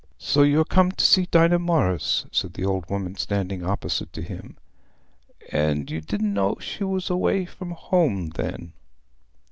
"So 0.17 0.41
you're 0.41 0.65
come 0.65 0.91
to 0.93 1.05
see 1.05 1.27
Dinah 1.29 1.59
Morris?" 1.59 2.25
said 2.31 2.55
the 2.55 2.65
old 2.65 2.89
woman, 2.89 3.17
standing 3.17 3.63
opposite 3.63 4.11
to 4.13 4.23
him. 4.23 4.57
"An' 5.51 5.85
you 5.89 6.01
didn' 6.01 6.33
know 6.33 6.57
she 6.59 6.83
was 6.83 7.11
away 7.11 7.45
from 7.45 7.69
home, 7.69 8.29
then?" 8.29 8.73